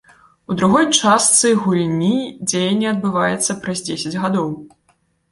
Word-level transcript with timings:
У 0.51 0.55
другой 0.59 0.85
частцы 0.99 1.51
гульні 1.65 2.13
дзеянне 2.53 2.87
адбываецца 2.93 3.57
праз 3.67 3.83
дзесяць 3.91 4.15
гадоў. 4.25 4.49